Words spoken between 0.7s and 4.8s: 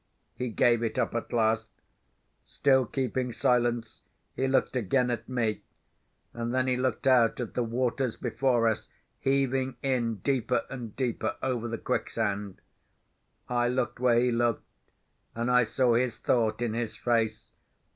it up at last. Still keeping silence, he looked